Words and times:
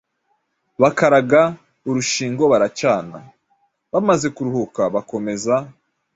bakaraga 0.81 1.41
urushingo 1.89 2.43
baracana. 2.51 3.19
Bamaze 3.93 4.27
kuruhuka 4.35 4.81
bakomeza 4.95 5.53